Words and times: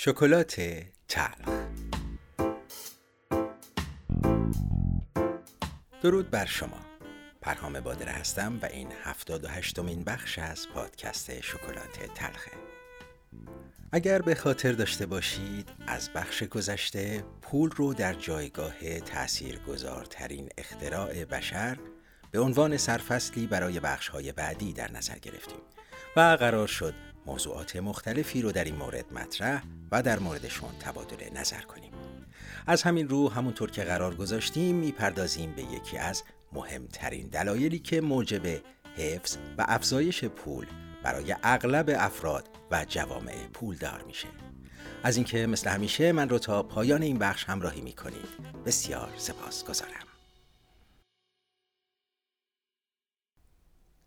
شکلات 0.00 0.60
تلخ 1.08 1.66
درود 6.02 6.30
بر 6.30 6.46
شما. 6.46 6.80
پرهام 7.40 7.80
بادره 7.80 8.12
هستم 8.12 8.58
و 8.62 8.66
این 8.66 8.88
هفتاد 9.04 9.44
و 9.44 9.48
هشتمین 9.48 10.04
بخش 10.04 10.38
از 10.38 10.68
پادکست 10.68 11.40
شکلات 11.40 12.14
تلخه 12.14 12.50
اگر 13.92 14.22
به 14.22 14.34
خاطر 14.34 14.72
داشته 14.72 15.06
باشید 15.06 15.68
از 15.86 16.10
بخش 16.14 16.42
گذشته 16.42 17.24
پول 17.42 17.70
رو 17.70 17.94
در 17.94 18.12
جایگاه 18.12 19.00
تأثیر 19.00 19.58
گذارترین 19.58 20.48
اختراع 20.58 21.24
بشر 21.24 21.78
به 22.30 22.40
عنوان 22.40 22.76
سرفصلی 22.76 23.46
برای 23.46 23.80
بخشهای 23.80 24.32
بعدی 24.32 24.72
در 24.72 24.92
نظر 24.92 25.18
گرفتیم 25.18 25.60
و 26.16 26.20
قرار 26.20 26.66
شد 26.66 27.07
موضوعات 27.28 27.76
مختلفی 27.76 28.42
رو 28.42 28.52
در 28.52 28.64
این 28.64 28.76
مورد 28.76 29.12
مطرح 29.12 29.62
و 29.92 30.02
در 30.02 30.18
موردشون 30.18 30.70
تبادل 30.80 31.38
نظر 31.38 31.60
کنیم. 31.60 31.92
از 32.66 32.82
همین 32.82 33.08
رو 33.08 33.28
همونطور 33.28 33.70
که 33.70 33.84
قرار 33.84 34.14
گذاشتیم 34.14 34.76
می‌پردازیم 34.76 35.52
به 35.52 35.62
یکی 35.62 35.98
از 35.98 36.22
مهمترین 36.52 37.26
دلایلی 37.26 37.78
که 37.78 38.00
موجب 38.00 38.46
حفظ 38.96 39.36
و 39.58 39.64
افزایش 39.68 40.24
پول 40.24 40.66
برای 41.02 41.36
اغلب 41.42 41.90
افراد 41.98 42.48
و 42.70 42.84
جوامع 42.88 43.46
پولدار 43.52 44.02
میشه. 44.06 44.28
از 45.02 45.16
اینکه 45.16 45.46
مثل 45.46 45.70
همیشه 45.70 46.12
من 46.12 46.28
رو 46.28 46.38
تا 46.38 46.62
پایان 46.62 47.02
این 47.02 47.18
بخش 47.18 47.44
همراهی 47.44 47.80
می‌کنید 47.80 48.28
بسیار 48.66 49.10
سپاس 49.16 49.64
گذارم 49.64 50.17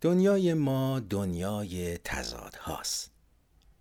دنیای 0.02 0.54
ما 0.54 1.00
دنیای 1.00 1.98
تضاد 1.98 2.54
هاست 2.54 3.10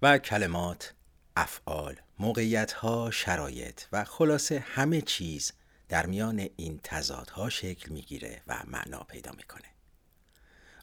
و 0.01 0.17
کلمات، 0.17 0.93
افعال، 1.35 1.95
موقعیت 2.19 2.71
ها، 2.71 3.11
شرایط 3.11 3.81
و 3.91 4.03
خلاصه 4.03 4.59
همه 4.59 5.01
چیز 5.01 5.51
در 5.89 6.05
میان 6.05 6.49
این 6.55 6.79
تضادها 6.83 7.49
شکل 7.49 7.91
می‌گیره 7.91 8.41
و 8.47 8.63
معنا 8.67 8.99
پیدا 8.99 9.31
می‌کنه. 9.31 9.67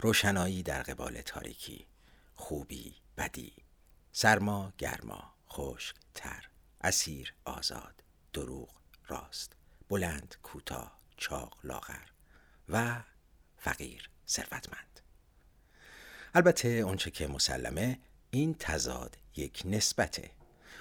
روشنایی 0.01 0.63
در 0.63 0.83
قبال 0.83 1.21
تاریکی، 1.21 1.87
خوبی، 2.35 2.95
بدی، 3.19 3.53
سرما، 4.13 4.73
گرما، 4.79 5.35
خشک، 5.51 5.97
تر، 6.15 6.49
اسیر، 6.81 7.35
آزاد، 7.45 8.03
دروغ، 8.33 8.71
راست، 9.07 9.53
بلند، 9.89 10.35
کوتاه، 10.43 10.99
چاق، 11.17 11.59
لاغر 11.65 12.09
و 12.69 13.03
فقیر، 13.59 14.11
ثروتمند. 14.29 15.01
البته 16.35 16.69
اونچه 16.69 17.11
که 17.11 17.27
مسلمه 17.27 17.99
این 18.31 18.55
تضاد 18.59 19.19
یک 19.37 19.63
نسبته 19.65 20.31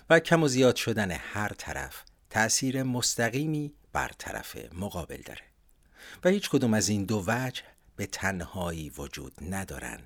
و 0.09 0.19
کم 0.19 0.43
و 0.43 0.47
زیاد 0.47 0.75
شدن 0.75 1.11
هر 1.11 1.53
طرف 1.57 2.03
تأثیر 2.29 2.83
مستقیمی 2.83 3.73
بر 3.93 4.11
طرف 4.17 4.57
مقابل 4.73 5.21
داره. 5.25 5.41
و 6.23 6.29
هیچ 6.29 6.49
کدوم 6.49 6.73
از 6.73 6.89
این 6.89 7.05
دو 7.05 7.23
وجه 7.27 7.63
به 7.95 8.05
تنهایی 8.05 8.89
وجود 8.89 9.33
ندارن 9.41 9.99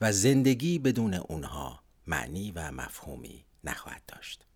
و 0.00 0.12
زندگی 0.12 0.78
بدون 0.78 1.14
اونها 1.14 1.82
معنی 2.06 2.52
و 2.52 2.70
مفهومی 2.70 3.44
نخواهد 3.64 4.02
داشت. 4.08 4.46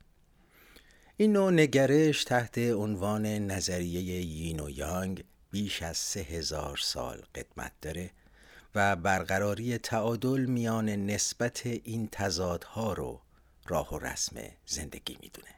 این 1.16 1.32
نوع 1.32 1.52
نگرش 1.52 2.24
تحت 2.24 2.58
عنوان 2.58 3.26
نظریه 3.26 4.00
یین 4.02 4.60
و 4.60 4.70
یانگ 4.70 5.24
بیش 5.50 5.82
از 5.82 5.96
سه 5.96 6.20
هزار 6.20 6.76
سال 6.76 7.22
قدمت 7.34 7.72
داره 7.82 8.10
و 8.76 8.96
برقراری 8.96 9.78
تعادل 9.78 10.44
میان 10.44 10.88
نسبت 10.88 11.66
این 11.66 12.08
تضادها 12.12 12.92
رو 12.92 13.20
راه 13.66 13.94
و 13.94 13.98
رسم 13.98 14.36
زندگی 14.66 15.18
می‌دونه. 15.20 15.54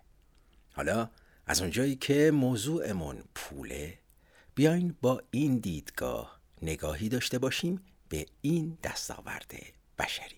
حالا 0.73 1.11
از 1.47 1.61
اونجایی 1.61 1.97
که 1.97 2.31
موضوعمون 2.31 3.25
پوله 3.35 3.99
بیاین 4.55 4.97
با 5.03 5.23
این 5.31 5.59
دیدگاه 5.59 6.41
نگاهی 6.63 7.09
داشته 7.09 7.39
باشیم 7.39 7.81
به 8.09 8.27
این 8.41 8.79
دستاورد 8.83 9.55
بشری. 9.99 10.37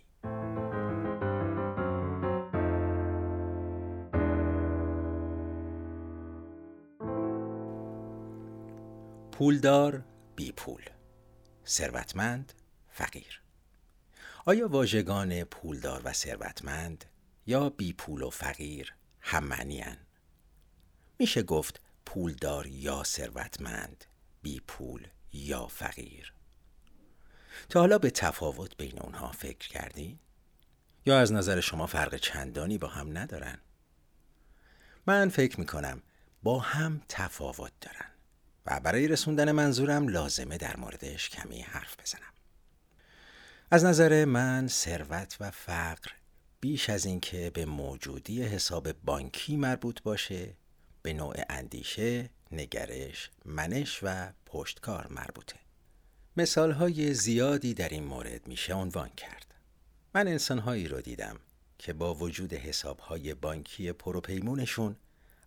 پولدار 9.32 10.04
بی 10.36 10.52
پول. 10.52 10.82
ثروتمند 11.66 12.52
فقیر 12.90 13.40
آیا 14.44 14.68
واژگان 14.68 15.44
پولدار 15.44 16.02
و 16.04 16.12
ثروتمند 16.12 17.04
یا 17.46 17.70
بی 17.70 17.92
پول 17.92 18.22
و 18.22 18.30
فقیر 18.30 18.94
هم 19.20 19.96
میشه 21.18 21.42
گفت 21.42 21.80
پولدار 22.06 22.66
یا 22.66 23.04
ثروتمند 23.04 24.04
بی 24.42 24.60
پول 24.60 25.06
یا 25.32 25.66
فقیر 25.66 26.32
تا 27.68 27.80
حالا 27.80 27.98
به 27.98 28.10
تفاوت 28.10 28.76
بین 28.76 28.98
اونها 28.98 29.32
فکر 29.32 29.68
کردین؟ 29.68 30.18
یا 31.06 31.18
از 31.18 31.32
نظر 31.32 31.60
شما 31.60 31.86
فرق 31.86 32.16
چندانی 32.16 32.78
با 32.78 32.88
هم 32.88 33.18
ندارن؟ 33.18 33.58
من 35.06 35.28
فکر 35.28 35.60
می‌کنم 35.60 36.02
با 36.42 36.58
هم 36.58 37.02
تفاوت 37.08 37.72
دارن 37.80 38.10
و 38.66 38.80
برای 38.80 39.08
رسوندن 39.08 39.52
منظورم 39.52 40.08
لازمه 40.08 40.58
در 40.58 40.76
موردش 40.76 41.30
کمی 41.30 41.60
حرف 41.60 42.00
بزنم 42.00 42.32
از 43.72 43.84
نظر 43.84 44.25
من 44.25 44.69
ثروت 44.69 45.36
و 45.41 45.50
فقر 45.50 46.10
بیش 46.60 46.91
از 46.91 47.06
اینکه 47.06 47.50
به 47.54 47.64
موجودی 47.64 48.42
حساب 48.42 48.92
بانکی 48.92 49.56
مربوط 49.56 50.03
باشه 50.03 50.54
به 51.03 51.12
نوع 51.12 51.34
اندیشه، 51.48 52.30
نگرش، 52.53 53.30
منش 53.44 54.00
و 54.03 54.32
پشتکار 54.47 55.06
مربوطه. 55.10 55.56
مثال 56.36 56.72
های 56.72 57.14
زیادی 57.14 57.75
در 57.75 57.88
این 57.88 58.04
مورد 58.04 58.48
میشه 58.48 58.75
عنوان 58.75 59.09
کرد. 59.09 59.54
من 60.14 60.28
انسانهایی 60.28 60.88
رو 60.88 61.00
دیدم 61.00 61.36
که 61.78 61.92
با 61.92 62.14
وجود 62.14 62.53
حسابهای 62.53 63.34
بانکی 63.34 63.92
پروپیمونشون 63.92 64.97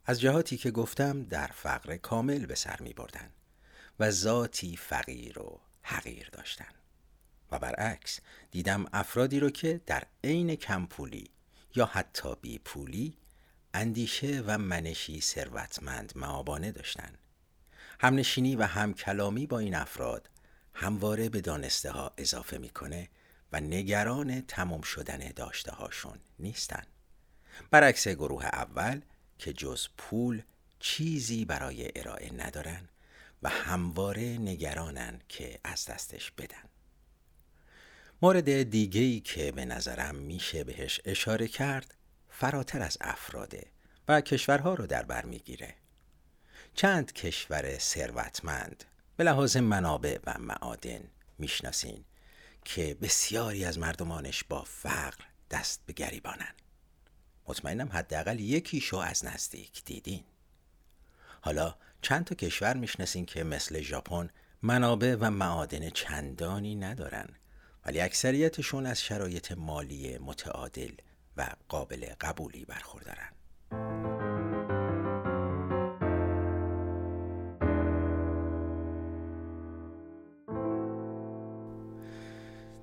از 0.06 0.22
جهاتی 0.22 0.58
که 0.58 0.72
گفتم 0.72 1.24
در 1.24 1.48
فقر 1.48 1.98
کامل 1.98 2.46
به 2.46 2.56
سر 2.56 2.78
می 2.80 2.94
بردن 2.94 3.30
و 4.00 4.12
ذاتی 4.12 4.78
فقیر 4.78 5.40
و 5.40 5.60
حقیر 5.82 6.30
داشتن. 6.32 6.83
و 7.54 7.60
برعکس 7.60 8.20
دیدم 8.52 8.86
افرادی 8.94 9.40
رو 9.40 9.50
که 9.50 9.82
در 9.86 10.04
عین 10.24 10.56
کمپولی 10.56 11.30
یا 11.76 11.86
حتی 11.86 12.36
بی 12.42 12.60
پولی 12.60 13.18
اندیشه 13.74 14.44
و 14.48 14.58
منشی 14.58 15.22
ثروتمند 15.22 16.14
معابانه 16.16 16.72
داشتند. 16.72 17.18
همنشینی 18.00 18.56
و 18.56 18.64
همکلامی 18.64 19.48
با 19.48 19.60
این 19.60 19.76
افراد 19.76 20.30
همواره 20.74 21.30
به 21.30 21.42
دانسته 21.42 21.92
ها 21.92 22.14
اضافه 22.18 22.58
می‌کنه 22.58 23.10
و 23.52 23.60
نگران 23.60 24.42
تمام 24.42 24.82
شدن 24.82 25.32
داشته 25.36 25.72
هاشون 25.72 26.18
نیستن. 26.40 26.84
برعکس 27.72 28.08
گروه 28.08 28.46
اول 28.46 29.02
که 29.40 29.54
جز 29.54 29.88
پول 29.98 30.42
چیزی 30.80 31.46
برای 31.46 31.92
ارائه 31.96 32.34
ندارن 32.34 32.90
و 33.44 33.50
همواره 33.50 34.38
نگرانن 34.38 35.22
که 35.30 35.60
از 35.64 35.86
دستش 35.86 36.32
بدن. 36.32 36.73
مورد 38.24 38.64
دیگهی 38.64 39.20
که 39.20 39.52
به 39.52 39.66
نظرم 39.66 40.16
میشه 40.16 40.64
بهش 40.64 41.02
اشاره 41.06 41.48
کرد 41.48 41.94
فراتر 42.30 42.82
از 42.82 42.98
افراده 43.02 43.66
و 44.08 44.22
کشورها 44.22 44.74
رو 44.74 44.88
در 44.88 45.04
بر 45.04 45.26
می‌گیره. 45.26 45.76
چند 46.76 47.14
کشور 47.14 47.78
ثروتمند 47.78 48.84
به 49.18 49.24
لحاظ 49.24 49.58
منابع 49.58 50.18
و 50.26 50.38
معادن 50.40 51.02
می‌شناسین 51.38 52.06
که 52.66 52.98
بسیاری 53.02 53.66
از 53.66 53.80
مردمانش 53.80 54.44
با 54.44 54.64
فقر 54.64 55.26
دست 55.52 55.82
به 55.86 55.94
گریبانن. 55.94 56.54
مطمئنم 57.48 57.90
حداقل 57.92 58.40
یکیشو 58.40 58.98
از 58.98 59.26
نزدیک 59.26 59.84
دیدین. 59.86 60.24
حالا 61.42 61.76
چند 62.02 62.26
تا 62.26 62.36
کشور 62.36 62.78
می‌شناسین 62.78 63.26
که 63.26 63.44
مثل 63.44 63.82
ژاپن 63.82 64.30
منابع 64.62 65.16
و 65.20 65.32
معادن 65.32 65.90
چندانی 65.90 66.76
ندارن. 66.76 67.30
ولی 67.86 68.00
اکثریتشون 68.02 68.86
از 68.86 69.02
شرایط 69.02 69.52
مالی 69.52 70.18
متعادل 70.18 70.92
و 71.38 71.48
قابل 71.70 72.06
قبولی 72.22 72.66
برخوردارن. 72.66 73.30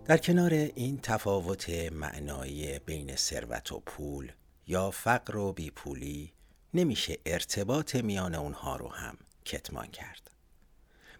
در 0.04 0.16
کنار 0.16 0.52
این 0.52 1.00
تفاوت 1.02 1.70
معنایی 1.92 2.78
بین 2.78 3.16
ثروت 3.16 3.72
و 3.72 3.80
پول 3.80 4.32
یا 4.66 4.90
فقر 4.90 5.36
و 5.36 5.52
بیپولی 5.52 6.32
نمیشه 6.74 7.18
ارتباط 7.26 7.96
میان 7.96 8.34
اونها 8.34 8.76
رو 8.76 8.88
هم 8.88 9.18
کتمان 9.44 9.86
کرد. 9.86 10.30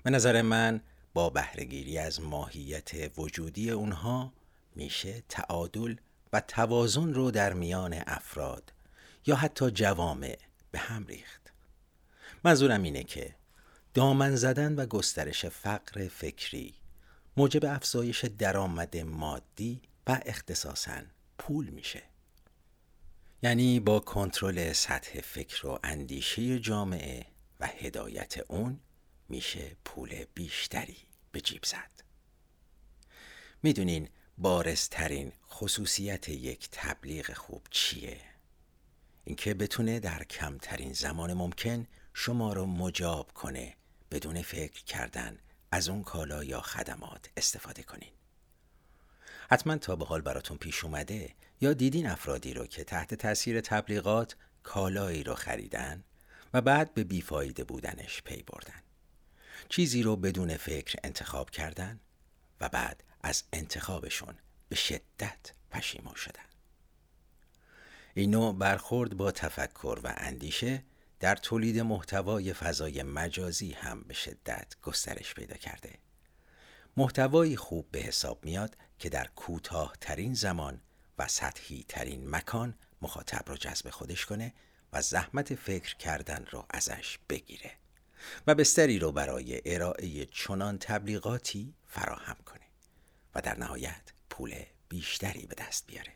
به 0.03 0.11
نظر 0.11 0.43
من 0.43 0.81
با 1.15 1.31
بهرهگیری 1.31 1.99
از 1.99 2.21
ماهیت 2.21 3.19
وجودی 3.19 3.71
اونها 3.71 4.33
میشه 4.75 5.23
تعادل 5.29 5.95
و 6.33 6.41
توازن 6.41 7.15
رو 7.15 7.31
در 7.31 7.53
میان 7.53 7.95
افراد 8.07 8.73
یا 9.27 9.37
حتی 9.37 9.71
جوامع 9.71 10.39
به 10.71 10.79
هم 10.79 11.07
ریخت. 11.07 11.53
منظورم 12.45 12.83
اینه 12.83 13.05
که 13.05 13.35
دامن 13.95 14.37
زدن 14.37 14.75
و 14.75 14.87
گسترش 14.87 15.47
فقر 15.47 16.09
فکری 16.09 16.75
موجب 17.37 17.65
افزایش 17.65 18.25
درآمد 18.25 18.97
مادی 18.97 19.81
و 20.07 20.21
اختصاصا 20.27 21.03
پول 21.39 21.69
میشه. 21.69 22.03
یعنی 23.43 23.81
با 23.81 24.01
کنترل 24.01 24.73
سطح 24.73 25.21
فکر 25.21 25.67
و 25.67 25.79
اندیشه 25.85 26.59
جامعه 26.59 27.27
و 27.61 27.67
هدایت 27.67 28.35
اون 28.49 28.81
میشه 29.31 29.77
پول 29.85 30.25
بیشتری 30.35 30.97
به 31.33 31.41
جیب 31.41 31.65
زد. 31.65 31.91
می‌دونین 33.63 34.09
بارزترین 34.39 35.33
خصوصیت 35.49 36.29
یک 36.29 36.69
تبلیغ 36.73 37.33
خوب 37.33 37.67
چیه؟ 37.71 38.21
اینکه 39.25 39.55
بتونه 39.55 40.01
در 40.01 40.25
کمترین 40.25 40.93
زمان 40.93 41.35
ممکن 41.35 41.87
شما 42.15 42.53
رو 42.53 42.67
مجاب 42.67 43.33
کنه 43.33 43.77
بدون 44.11 44.43
فکر 44.43 44.85
کردن 44.85 45.39
از 45.71 45.89
اون 45.89 46.03
کالا 46.03 46.45
یا 46.45 46.61
خدمات 46.61 47.31
استفاده 47.37 47.83
کنین. 47.83 48.11
حتما 49.51 49.77
تا 49.77 49.97
به 49.97 50.05
حال 50.05 50.21
براتون 50.21 50.57
پیش 50.57 50.85
اومده 50.85 51.35
یا 51.61 51.73
دیدین 51.73 52.07
افرادی 52.07 52.55
رو 52.55 52.67
که 52.67 52.85
تحت 52.85 53.15
تاثیر 53.15 53.61
تبلیغات 53.61 54.37
کالایی 54.63 55.23
رو 55.25 55.35
خریدن 55.35 56.05
و 56.55 56.61
بعد 56.61 56.95
به 56.95 57.05
بیفایده 57.05 57.65
بودنش 57.65 58.23
پی 58.23 58.43
بردن. 58.43 58.83
چیزی 59.69 60.03
رو 60.03 60.17
بدون 60.17 60.57
فکر 60.57 60.99
انتخاب 61.05 61.51
کردن 61.51 62.01
و 62.61 62.69
بعد 62.69 63.05
از 63.23 63.43
انتخابشون 63.53 64.35
به 64.69 64.77
شدت 64.77 65.53
پشیمان 65.71 66.15
شدن. 66.15 66.43
این 68.15 68.31
نوع 68.31 68.55
برخورد 68.55 69.17
با 69.17 69.31
تفکر 69.31 70.01
و 70.05 70.15
اندیشه 70.17 70.85
در 71.21 71.37
تولید 71.37 71.79
محتوای 71.79 72.53
فضای 72.53 73.03
مجازی 73.03 73.73
هم 73.73 74.03
به 74.03 74.15
شدت 74.15 74.75
گسترش 74.83 75.35
پیدا 75.35 75.57
کرده. 75.57 75.99
محتوایی 76.97 77.57
خوب 77.57 77.91
به 77.91 77.99
حساب 77.99 78.45
میاد 78.45 78.77
که 78.99 79.09
در 79.09 79.27
کوتاه 79.37 79.97
ترین 80.01 80.35
زمان 80.35 80.81
و 81.19 81.29
سطحی 81.29 81.85
ترین 81.89 82.31
مکان 82.31 82.75
مخاطب 83.03 83.43
رو 83.47 83.57
جذب 83.57 83.91
خودش 83.91 84.27
کنه 84.27 84.55
و 84.93 85.03
زحمت 85.03 85.55
فکر 85.55 85.97
کردن 85.97 86.47
رو 86.51 86.67
ازش 86.71 87.19
بگیره. 87.29 87.73
و 88.47 88.55
بستری 88.55 88.99
رو 88.99 89.13
برای 89.13 89.63
ارائه 89.65 90.27
چنان 90.27 90.79
تبلیغاتی 90.79 91.75
فراهم 91.87 92.37
کنه 92.47 92.67
و 93.35 93.41
در 93.41 93.59
نهایت 93.59 94.13
پول 94.31 94.55
بیشتری 94.89 95.47
به 95.47 95.55
دست 95.55 95.87
بیاره. 95.87 96.13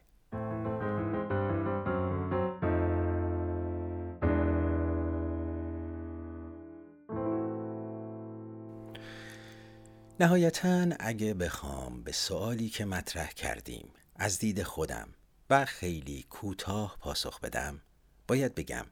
نهایتا 10.20 10.86
اگه 11.00 11.34
بخوام 11.34 12.02
به 12.02 12.12
سوالی 12.12 12.68
که 12.68 12.84
مطرح 12.84 13.32
کردیم 13.32 13.88
از 14.16 14.38
دید 14.38 14.62
خودم 14.62 15.08
و 15.50 15.64
خیلی 15.64 16.26
کوتاه 16.30 16.96
پاسخ 17.00 17.40
بدم 17.40 17.80
باید 18.28 18.54
بگم 18.54 18.86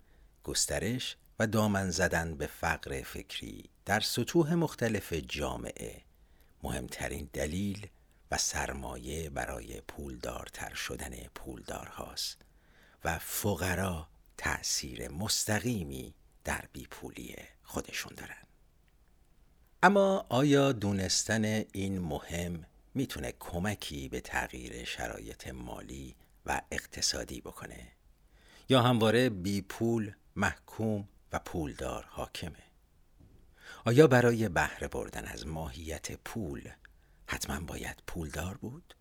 گسترش 0.45 1.17
و 1.43 1.47
دامن 1.47 1.91
زدن 1.91 2.35
به 2.35 2.47
فقر 2.47 3.03
فکری 3.03 3.65
در 3.85 4.01
سطوح 4.01 4.55
مختلف 4.55 5.13
جامعه 5.13 6.03
مهمترین 6.63 7.29
دلیل 7.33 7.87
و 8.31 8.39
سرمایه 8.39 9.31
برای 9.31 9.81
پولدارتر 9.81 10.75
شدن 10.75 11.11
پولدار 11.35 11.87
هاست 11.87 12.43
و 13.05 13.19
فقرا 13.19 14.09
تأثیر 14.39 15.09
مستقیمی 15.09 16.15
در 16.45 16.65
بیپولی 16.73 17.37
خودشون 17.63 18.13
دارن. 18.17 18.47
اما 19.83 20.27
آیا 20.29 20.73
دونستن 20.73 21.45
این 21.73 21.99
مهم 21.99 22.65
می‌تونه 22.95 23.35
کمکی 23.41 24.09
به 24.09 24.21
تغییر 24.21 24.85
شرایط 24.85 25.49
مالی 25.49 26.15
و 26.47 26.63
اقتصادی 26.71 27.41
بکنه؟ 27.41 27.89
یا 28.69 28.83
همواره 28.83 29.29
بی 29.29 29.63
پول 29.63 30.13
محکوم 30.37 31.09
و 31.33 31.39
پولدار 31.39 32.05
حاکمه. 32.05 32.63
آیا 33.85 34.07
برای 34.07 34.49
بهره 34.49 34.89
بردن 34.89 35.25
از 35.25 35.47
ماهیت 35.47 36.13
پول 36.13 36.71
حتما 37.27 37.61
باید 37.61 38.03
پولدار 38.07 38.57
بود؟ 38.57 38.95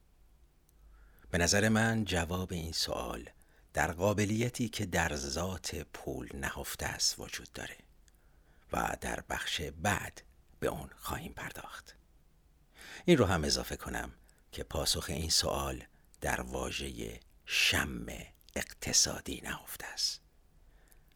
به 1.32 1.38
نظر 1.38 1.70
من 1.70 2.06
جواب 2.06 2.54
این 2.54 2.72
سوال 2.72 3.30
در 3.74 3.92
قابلیتی 3.92 4.70
که 4.70 4.86
در 4.86 5.16
ذات 5.16 5.76
پول 5.76 6.30
نهفته 6.34 6.86
است 6.86 7.20
وجود 7.20 7.54
داره 7.54 7.78
و 8.74 8.98
در 9.02 9.24
بخش 9.30 9.62
بعد 9.62 10.22
به 10.60 10.68
اون 10.68 10.90
خواهیم 10.98 11.34
پرداخت. 11.34 11.96
این 13.06 13.18
رو 13.18 13.26
هم 13.26 13.44
اضافه 13.44 13.76
کنم 13.76 14.12
که 14.52 14.64
پاسخ 14.64 15.06
این 15.10 15.30
سوال 15.30 15.84
در 16.22 16.42
واژه 16.42 17.20
شم 17.46 18.06
اقتصادی 18.56 19.42
نهفته 19.44 19.86
است. 19.86 20.22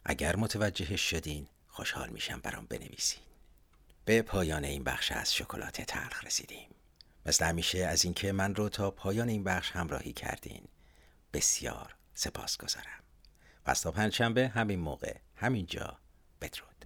اگر 0.05 0.35
متوجه 0.35 0.95
شدین 0.95 1.47
خوشحال 1.67 2.09
میشم 2.09 2.39
برام 2.39 2.65
بنویسین. 2.65 3.21
به 4.05 4.21
پایان 4.21 4.65
این 4.65 4.83
بخش 4.83 5.11
از 5.11 5.35
شکلات 5.35 5.81
تلخ 5.81 6.23
رسیدیم. 6.23 6.69
مثل 7.25 7.45
همیشه 7.45 7.79
از 7.79 8.05
اینکه 8.05 8.31
من 8.31 8.55
رو 8.55 8.69
تا 8.69 8.91
پایان 8.91 9.29
این 9.29 9.43
بخش 9.43 9.71
همراهی 9.71 10.13
کردین. 10.13 10.63
بسیار 11.33 11.95
سپاس 12.13 12.57
گذارم. 12.57 13.03
پس 13.65 13.81
تا 13.81 13.91
پنجشنبه 13.91 14.47
همین 14.47 14.79
موقع 14.79 15.15
همینجا 15.35 15.97
بدرود. 16.41 16.85